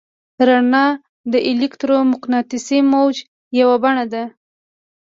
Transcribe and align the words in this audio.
رڼا 0.47 0.85
د 1.31 1.33
الکترومقناطیسي 1.49 2.79
موج 2.91 3.15
یوه 3.59 3.75
بڼه 3.83 4.05
ده. 4.13 4.23